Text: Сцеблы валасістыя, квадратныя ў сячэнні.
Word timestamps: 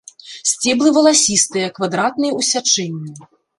Сцеблы 0.51 0.93
валасістыя, 0.95 1.67
квадратныя 1.77 2.33
ў 2.41 2.51
сячэнні. 2.51 3.15